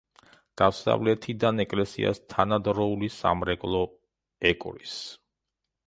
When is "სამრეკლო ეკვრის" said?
3.19-4.99